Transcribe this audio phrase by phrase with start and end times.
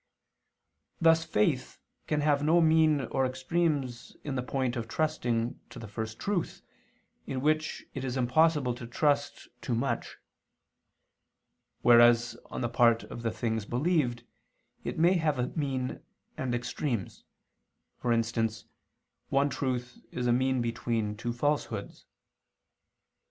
[0.99, 5.87] Thus faith can have no mean or extremes in the point of trusting to the
[5.87, 6.63] First Truth,
[7.27, 10.17] in which it is impossible to trust too much;
[11.83, 14.23] whereas on the part of the things believed,
[14.83, 16.01] it may have a mean
[16.35, 17.23] and extremes;
[17.95, 18.65] for instance
[19.29, 22.07] one truth is a mean between two falsehoods.